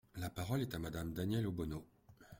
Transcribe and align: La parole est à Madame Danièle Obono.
La 0.15 0.31
parole 0.31 0.61
est 0.63 0.73
à 0.73 0.79
Madame 0.79 1.13
Danièle 1.13 1.45
Obono. 1.45 1.85